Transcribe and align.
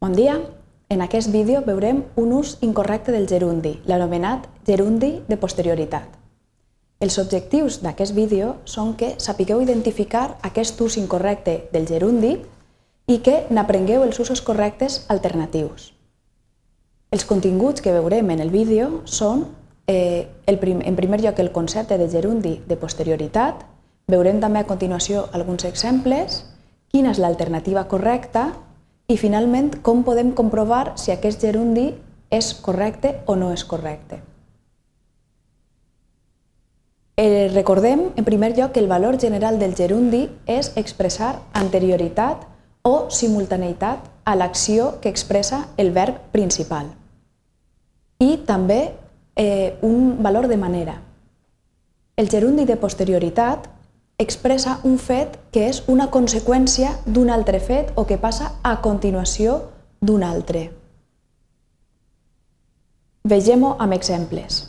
Bon 0.00 0.14
dia! 0.14 0.40
En 0.88 1.02
aquest 1.04 1.28
vídeo 1.28 1.58
veurem 1.60 1.98
un 2.16 2.30
ús 2.32 2.54
incorrecte 2.64 3.12
del 3.12 3.26
gerundi, 3.28 3.74
l'anomenat 3.84 4.46
gerundi 4.64 5.10
de 5.28 5.36
posterioritat. 5.36 6.06
Els 7.04 7.18
objectius 7.20 7.82
d'aquest 7.84 8.16
vídeo 8.16 8.54
són 8.64 8.94
que 8.96 9.10
sapigueu 9.20 9.60
identificar 9.60 10.38
aquest 10.48 10.80
ús 10.80 10.96
incorrecte 10.96 11.68
del 11.74 11.84
gerundi 11.90 12.30
i 13.12 13.18
que 13.26 13.34
n'aprengueu 13.50 14.06
els 14.06 14.22
usos 14.24 14.40
correctes 14.40 15.04
alternatius. 15.12 15.90
Els 17.12 17.28
continguts 17.28 17.84
que 17.84 17.92
veurem 17.92 18.32
en 18.32 18.40
el 18.40 18.54
vídeo 18.56 19.02
són, 19.04 19.44
eh, 19.86 20.30
el 20.46 20.58
prim, 20.64 20.80
en 20.80 20.96
primer 20.96 21.20
lloc, 21.20 21.44
el 21.44 21.52
concepte 21.52 22.00
de 22.00 22.08
gerundi 22.08 22.54
de 22.64 22.80
posterioritat, 22.80 23.68
veurem 24.08 24.40
també 24.40 24.64
a 24.64 24.70
continuació 24.72 25.28
alguns 25.32 25.68
exemples, 25.68 26.46
quina 26.88 27.12
és 27.12 27.20
l'alternativa 27.20 27.84
correcta 27.84 28.48
i 29.10 29.16
finalment 29.18 29.72
com 29.82 30.04
podem 30.06 30.30
comprovar 30.38 30.94
si 31.00 31.10
aquest 31.10 31.42
gerundi 31.42 31.90
és 32.30 32.52
correcte 32.62 33.16
o 33.26 33.34
no 33.34 33.50
és 33.50 33.64
correcte. 33.66 34.20
Eh, 37.18 37.50
recordem, 37.52 38.06
en 38.16 38.24
primer 38.24 38.54
lloc, 38.56 38.72
que 38.72 38.80
el 38.80 38.88
valor 38.88 39.18
general 39.20 39.58
del 39.58 39.74
gerundi 39.76 40.22
és 40.46 40.70
expressar 40.80 41.34
anterioritat 41.52 42.46
o 42.86 43.10
simultaneïtat 43.10 44.06
a 44.24 44.36
l'acció 44.38 44.94
que 45.02 45.10
expressa 45.10 45.66
el 45.76 45.90
verb 45.92 46.16
principal. 46.32 46.94
I 48.22 48.38
també 48.46 48.94
eh, 49.34 49.76
un 49.82 50.22
valor 50.22 50.46
de 50.48 50.56
manera. 50.56 51.00
El 52.16 52.30
gerundi 52.30 52.64
de 52.64 52.76
posterioritat 52.76 53.68
expressa 54.20 54.78
un 54.84 54.98
fet 55.00 55.38
que 55.50 55.64
és 55.70 55.80
una 55.88 56.10
conseqüència 56.12 56.92
d'un 57.06 57.30
altre 57.32 57.60
fet 57.60 57.94
o 57.96 58.04
que 58.06 58.18
passa 58.20 58.52
a 58.62 58.76
continuació 58.84 59.56
d'un 60.00 60.22
altre. 60.22 60.68
Vegem-ho 63.24 63.74
amb 63.78 63.96
exemples. 63.96 64.66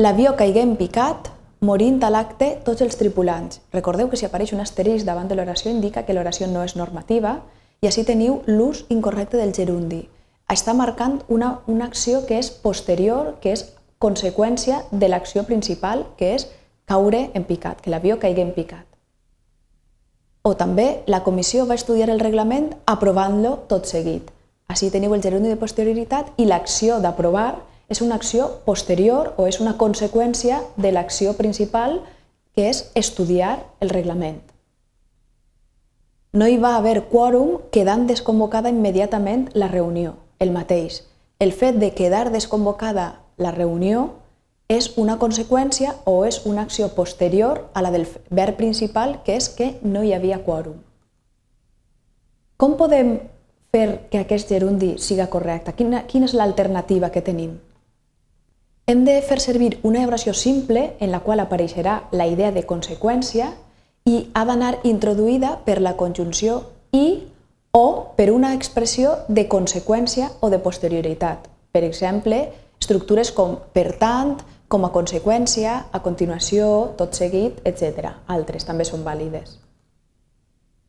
L'avió 0.00 0.34
caigué 0.36 0.62
en 0.64 0.76
picat, 0.76 1.32
morint 1.60 1.98
a 2.04 2.10
l'acte 2.12 2.54
tots 2.64 2.84
els 2.84 2.96
tripulants. 3.00 3.60
Recordeu 3.72 4.08
que 4.08 4.16
si 4.20 4.28
apareix 4.28 4.54
un 4.56 4.60
asterisc 4.60 5.04
davant 5.08 5.28
de 5.28 5.36
l'oració 5.36 5.72
indica 5.72 6.04
que 6.04 6.16
l'oració 6.16 6.48
no 6.48 6.64
és 6.64 6.76
normativa 6.76 7.38
i 7.80 7.88
així 7.88 8.04
teniu 8.04 8.40
l'ús 8.46 8.84
incorrecte 8.88 9.40
del 9.40 9.52
gerundi. 9.56 10.06
Està 10.48 10.72
marcant 10.76 11.20
una, 11.28 11.60
una 11.66 11.86
acció 11.88 12.24
que 12.26 12.40
és 12.40 12.50
posterior, 12.50 13.36
que 13.40 13.52
és 13.52 13.68
conseqüència 14.00 14.82
de 14.90 15.08
l'acció 15.08 15.44
principal, 15.44 16.06
que 16.16 16.34
és 16.36 16.48
caure 16.90 17.30
en 17.38 17.46
picat, 17.46 17.78
que 17.78 17.94
l'avió 17.94 18.18
caigui 18.18 18.42
en 18.42 18.50
picat. 18.56 18.86
O 20.42 20.56
també 20.58 21.04
la 21.06 21.22
comissió 21.22 21.66
va 21.68 21.76
estudiar 21.78 22.08
el 22.10 22.22
reglament 22.22 22.70
aprovant-lo 22.90 23.60
tot 23.70 23.86
seguit. 23.86 24.30
Així 24.70 24.90
teniu 24.90 25.14
el 25.14 25.22
gerundi 25.22 25.50
de 25.52 25.58
posterioritat 25.60 26.32
i 26.40 26.46
l'acció 26.48 26.98
d'aprovar 27.04 27.60
és 27.90 28.00
una 28.00 28.16
acció 28.16 28.46
posterior 28.64 29.34
o 29.36 29.46
és 29.50 29.60
una 29.60 29.76
conseqüència 29.78 30.62
de 30.76 30.92
l'acció 30.94 31.34
principal 31.38 32.00
que 32.54 32.68
és 32.70 32.86
estudiar 32.94 33.58
el 33.80 33.90
reglament. 33.90 34.40
No 36.32 36.46
hi 36.46 36.58
va 36.62 36.76
haver 36.78 37.08
quòrum 37.10 37.56
quedant 37.74 38.06
desconvocada 38.06 38.70
immediatament 38.70 39.48
la 39.54 39.68
reunió, 39.68 40.14
el 40.38 40.54
mateix. 40.54 41.02
El 41.38 41.52
fet 41.52 41.80
de 41.82 41.90
quedar 41.94 42.30
desconvocada 42.30 43.20
la 43.36 43.50
reunió 43.50 44.19
és 44.70 44.92
una 45.02 45.16
conseqüència 45.18 45.96
o 46.06 46.20
és 46.24 46.44
una 46.46 46.62
acció 46.62 46.92
posterior 46.94 47.64
a 47.74 47.82
la 47.82 47.90
del 47.90 48.06
verb 48.30 48.56
principal, 48.56 49.18
que 49.24 49.34
és 49.34 49.48
que 49.50 49.72
no 49.82 50.04
hi 50.06 50.12
havia 50.14 50.44
quòrum. 50.46 50.76
Com 52.56 52.76
podem 52.78 53.16
fer 53.74 54.06
que 54.12 54.20
aquest 54.22 54.52
gerundi 54.52 54.92
siga 55.02 55.26
correcte? 55.32 55.74
Quina, 55.74 56.04
quina 56.06 56.28
és 56.30 56.36
l'alternativa 56.38 57.10
que 57.10 57.22
tenim? 57.26 57.58
Hem 58.86 59.02
de 59.06 59.16
fer 59.26 59.40
servir 59.42 59.78
una 59.86 60.04
oració 60.06 60.34
simple 60.34 60.92
en 61.00 61.10
la 61.10 61.20
qual 61.26 61.42
apareixerà 61.42 62.04
la 62.12 62.28
idea 62.30 62.50
de 62.54 62.62
conseqüència 62.66 63.50
i 64.06 64.30
ha 64.34 64.44
d'anar 64.46 64.78
introduïda 64.86 65.56
per 65.66 65.80
la 65.82 65.96
conjunció 65.98 66.62
i 66.94 67.26
o 67.74 68.14
per 68.16 68.30
una 68.30 68.54
expressió 68.54 69.18
de 69.28 69.48
conseqüència 69.48 70.30
o 70.40 70.50
de 70.50 70.58
posterioritat. 70.62 71.46
Per 71.70 71.84
exemple, 71.86 72.40
estructures 72.80 73.30
com 73.30 73.58
per 73.74 73.92
tant, 73.98 74.38
com 74.70 74.86
a 74.86 74.92
conseqüència, 74.94 75.72
a 75.90 76.00
continuació, 76.04 76.94
tot 76.96 77.16
seguit, 77.18 77.58
etc. 77.66 78.14
Altres 78.30 78.64
també 78.68 78.86
són 78.86 79.02
vàlides. 79.02 79.58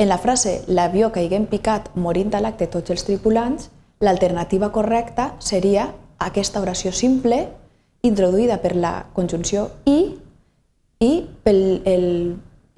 En 0.00 0.08
la 0.08 0.16
frase 0.20 0.62
l'avió 0.68 1.10
caigué 1.12 1.36
en 1.36 1.46
picat 1.50 1.90
morint 1.94 2.32
a 2.34 2.40
l'acte 2.40 2.68
tots 2.72 2.92
els 2.92 3.04
tripulants, 3.04 3.68
l'alternativa 4.00 4.70
correcta 4.72 5.34
seria 5.40 5.90
aquesta 6.18 6.60
oració 6.64 6.92
simple 6.92 7.46
introduïda 8.04 8.58
per 8.64 8.74
la 8.76 8.94
conjunció 9.16 9.68
i 9.84 9.98
i 11.00 11.12
pel 11.44 11.82
el 11.84 12.06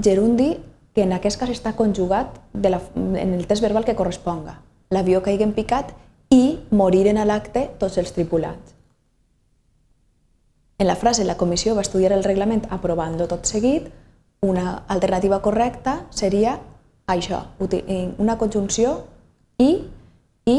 gerundi 0.03 0.57
que 0.95 1.05
en 1.07 1.15
aquest 1.15 1.39
cas 1.39 1.53
està 1.55 1.75
conjugat 1.79 2.41
de 2.53 2.73
la, 2.75 2.81
en 2.97 3.35
el 3.37 3.47
test 3.47 3.63
verbal 3.63 3.87
que 3.87 3.95
corresponga. 3.95 4.59
L'avió 4.91 5.23
caigui 5.23 5.47
en 5.47 5.55
picat 5.55 5.95
i 6.35 6.59
moriren 6.71 7.19
a 7.19 7.27
l'acte 7.29 7.69
tots 7.79 7.99
els 8.03 8.11
tripulants. 8.17 8.78
En 10.79 10.87
la 10.87 10.95
frase 10.97 11.25
la 11.25 11.37
comissió 11.37 11.75
va 11.75 11.83
estudiar 11.83 12.13
el 12.15 12.23
reglament 12.23 12.63
aprovant-lo 12.71 13.27
tot 13.27 13.49
seguit, 13.51 13.89
una 14.47 14.85
alternativa 14.87 15.41
correcta 15.43 16.05
seria 16.11 16.61
això, 17.11 17.41
una 18.23 18.37
conjunció 18.39 18.93
i, 19.59 19.89
i 20.47 20.59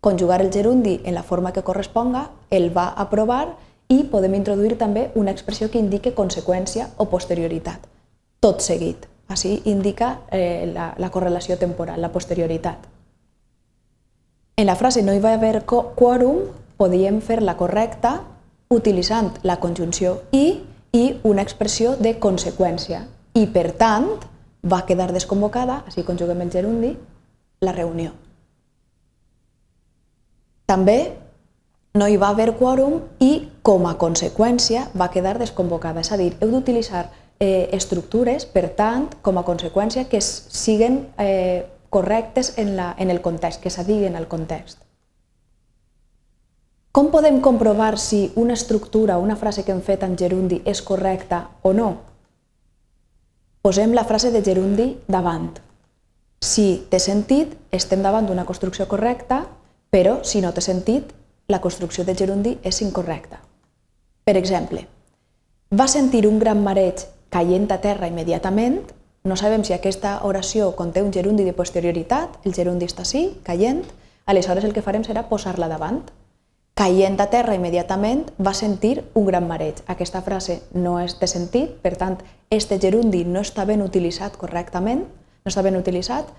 conjugar 0.00 0.40
el 0.40 0.52
gerundi 0.52 1.00
en 1.02 1.14
la 1.14 1.24
forma 1.24 1.52
que 1.52 1.64
corresponga, 1.66 2.30
el 2.50 2.70
va 2.76 2.92
aprovar 2.94 3.56
i 3.90 4.04
podem 4.04 4.38
introduir 4.38 4.78
també 4.78 5.10
una 5.18 5.34
expressió 5.34 5.68
que 5.68 5.82
indique 5.82 6.14
conseqüència 6.14 6.86
o 6.96 7.08
posterioritat, 7.10 7.90
tot 8.38 8.62
seguit. 8.62 9.08
Així 9.30 9.60
indica 9.70 10.20
eh, 10.30 10.70
la, 10.72 10.92
la 10.98 11.10
correlació 11.10 11.58
temporal, 11.58 12.00
la 12.00 12.10
posterioritat. 12.14 12.86
En 14.56 14.66
la 14.66 14.76
frase 14.76 15.02
no 15.02 15.14
hi 15.14 15.20
va 15.22 15.34
haver 15.34 15.64
quòrum, 15.66 16.44
podíem 16.78 17.20
fer 17.20 17.42
la 17.42 17.56
correcta 17.58 18.20
utilitzant 18.70 19.32
la 19.42 19.58
conjunció 19.58 20.20
i 20.30 20.60
i 20.92 21.20
una 21.22 21.42
expressió 21.42 21.94
de 21.96 22.16
conseqüència. 22.18 23.04
I, 23.34 23.46
per 23.54 23.70
tant, 23.78 24.08
va 24.66 24.82
quedar 24.86 25.10
desconvocada, 25.14 25.84
així 25.86 26.02
conjuguem 26.06 26.42
el 26.42 26.50
gerundi, 26.50 26.90
la 27.62 27.74
reunió. 27.76 28.12
També 30.66 30.98
no 31.94 32.06
hi 32.06 32.18
va 32.18 32.30
haver 32.30 32.52
quòrum 32.58 33.00
i, 33.22 33.48
com 33.62 33.86
a 33.86 33.96
conseqüència, 33.98 34.88
va 34.98 35.10
quedar 35.10 35.38
desconvocada. 35.38 36.02
És 36.02 36.12
a 36.12 36.18
dir, 36.18 36.32
heu 36.40 36.50
d'utilitzar 36.50 37.08
eh, 37.38 37.68
estructures, 37.74 38.46
per 38.46 38.68
tant, 38.78 39.08
com 39.22 39.38
a 39.38 39.46
conseqüència, 39.46 40.06
que 40.10 40.20
siguen 40.22 41.04
eh, 41.18 41.66
correctes 41.90 42.54
en, 42.58 42.76
la, 42.76 42.94
en 42.98 43.10
el 43.10 43.22
context, 43.22 43.62
que 43.62 43.70
s'adiguen 43.70 44.16
al 44.16 44.28
context. 44.30 44.89
Com 46.90 47.12
podem 47.14 47.38
comprovar 47.40 47.98
si 48.02 48.32
una 48.34 48.54
estructura 48.54 49.16
o 49.16 49.22
una 49.22 49.36
frase 49.36 49.62
que 49.62 49.70
hem 49.70 49.78
fet 49.78 50.02
en 50.02 50.16
gerundi 50.18 50.56
és 50.66 50.80
correcta 50.82 51.44
o 51.62 51.70
no? 51.72 51.90
Posem 53.62 53.94
la 53.94 54.02
frase 54.08 54.32
de 54.34 54.42
gerundi 54.42 54.96
davant. 55.06 55.52
Si 56.42 56.82
té 56.90 56.98
sentit, 56.98 57.54
estem 57.70 58.02
davant 58.02 58.26
d'una 58.26 58.46
construcció 58.48 58.88
correcta, 58.90 59.44
però 59.94 60.24
si 60.26 60.42
no 60.42 60.50
té 60.50 60.64
sentit, 60.66 61.12
la 61.46 61.60
construcció 61.62 62.02
de 62.02 62.16
gerundi 62.18 62.56
és 62.66 62.82
incorrecta. 62.82 63.38
Per 64.26 64.34
exemple, 64.36 64.82
va 65.70 65.86
sentir 65.86 66.26
un 66.26 66.40
gran 66.42 66.58
mareig 66.64 67.06
caient 67.30 67.70
a 67.70 67.78
terra 67.78 68.08
immediatament, 68.10 68.80
no 69.22 69.36
sabem 69.36 69.62
si 69.62 69.76
aquesta 69.76 70.24
oració 70.26 70.72
conté 70.74 71.04
un 71.06 71.12
gerundi 71.14 71.46
de 71.46 71.54
posterioritat, 71.54 72.40
el 72.42 72.54
gerundi 72.56 72.90
està 72.90 73.06
sí, 73.06 73.36
caient, 73.46 73.84
aleshores 74.26 74.66
el 74.66 74.74
que 74.74 74.82
farem 74.82 75.06
serà 75.06 75.28
posar-la 75.28 75.70
davant. 75.70 76.02
Caient 76.80 77.18
a 77.20 77.26
terra 77.28 77.52
immediatament 77.52 78.22
va 78.40 78.54
sentir 78.56 79.02
un 79.12 79.26
gran 79.26 79.44
mareig. 79.44 79.82
Aquesta 79.92 80.22
frase 80.24 80.62
no 80.72 80.94
és 80.96 81.12
de 81.20 81.26
sentit, 81.28 81.74
per 81.82 81.90
tant, 82.00 82.14
este 82.48 82.78
gerundi 82.80 83.20
no 83.28 83.42
està 83.44 83.66
ben 83.68 83.82
utilitzat 83.84 84.38
correctament, 84.40 85.02
no 85.04 85.50
està 85.52 85.60
ben 85.60 85.76
utilitzat, 85.76 86.30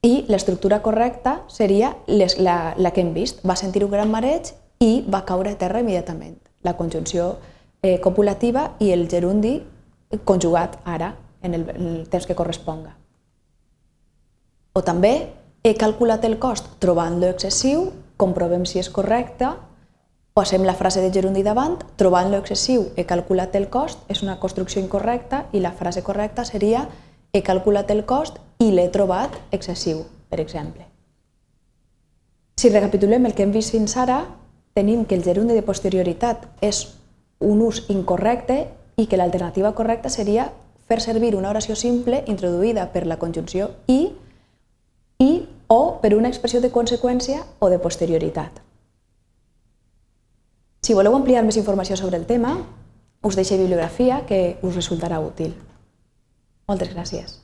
i 0.00 0.24
l'estructura 0.32 0.78
correcta 0.80 1.34
seria 1.52 1.90
les, 2.06 2.38
la, 2.40 2.72
la 2.80 2.94
que 2.96 3.04
hem 3.04 3.10
vist. 3.12 3.42
Va 3.44 3.58
sentir 3.60 3.82
un 3.84 3.92
gran 3.92 4.08
mareig 4.08 4.54
i 4.80 5.04
va 5.04 5.20
caure 5.28 5.52
a 5.52 5.60
terra 5.60 5.84
immediatament. 5.84 6.38
La 6.64 6.78
conjunció 6.80 7.34
eh, 7.82 8.00
copulativa 8.00 8.70
i 8.80 8.88
el 8.96 9.04
gerundi 9.12 9.58
conjugat 10.24 10.80
ara, 10.88 11.12
en 11.42 11.60
el, 11.60 11.68
en 11.76 11.92
el 11.92 12.08
temps 12.08 12.24
que 12.24 12.38
corresponga. 12.40 12.96
O 14.72 14.80
també 14.80 15.12
he 15.60 15.76
calculat 15.76 16.24
el 16.24 16.40
cost 16.40 16.72
trobant-lo 16.80 17.28
excessiu, 17.36 17.90
comprovem 18.16 18.64
si 18.64 18.80
és 18.80 18.88
correcte 18.88 19.52
Posem 20.34 20.64
la 20.64 20.74
frase 20.74 21.00
de 21.00 21.12
gerundi 21.14 21.44
davant, 21.46 21.76
trobant-lo 21.94 22.40
excessiu 22.42 22.88
he 22.98 23.04
calculat 23.06 23.52
el 23.54 23.68
cost, 23.70 24.00
és 24.10 24.18
una 24.24 24.40
construcció 24.42 24.80
incorrecta 24.82 25.44
i 25.54 25.60
la 25.62 25.70
frase 25.70 26.02
correcta 26.02 26.42
seria 26.48 26.88
he 27.30 27.42
calculat 27.46 27.92
el 27.94 28.02
cost 28.02 28.40
i 28.58 28.72
l'he 28.72 28.88
trobat 28.90 29.30
excessiu, 29.54 30.00
per 30.26 30.40
exemple. 30.42 30.88
Si 32.58 32.72
recapitulem 32.72 33.30
el 33.30 33.36
que 33.38 33.46
hem 33.46 33.54
vist 33.54 33.76
fins 33.76 33.94
ara, 33.94 34.24
tenim 34.74 35.04
que 35.06 35.14
el 35.14 35.22
gerundi 35.22 35.54
de 35.54 35.62
posterioritat 35.62 36.50
és 36.66 36.82
un 37.38 37.62
ús 37.62 37.84
incorrecte 37.94 38.58
i 38.98 39.06
que 39.06 39.22
l'alternativa 39.22 39.70
correcta 39.78 40.10
seria 40.10 40.48
fer 40.90 40.98
servir 40.98 41.36
una 41.38 41.54
oració 41.54 41.78
simple 41.78 42.24
introduïda 42.26 42.90
per 42.90 43.06
la 43.06 43.20
conjunció 43.22 43.70
i, 43.86 44.10
i 45.22 45.32
o 45.70 45.80
per 46.02 46.16
una 46.18 46.34
expressió 46.34 46.58
de 46.58 46.74
conseqüència 46.74 47.46
o 47.60 47.70
de 47.70 47.78
posterioritat. 47.78 48.63
Si 50.84 50.92
voleu 50.92 51.14
ampliar 51.16 51.40
més 51.46 51.56
informació 51.56 51.96
sobre 51.96 52.18
el 52.20 52.26
tema, 52.28 52.58
us 53.24 53.38
deixo 53.38 53.56
bibliografia 53.56 54.18
que 54.28 54.58
us 54.60 54.76
resultarà 54.76 55.16
útil. 55.24 55.54
Moltes 56.68 56.92
gràcies. 56.92 57.38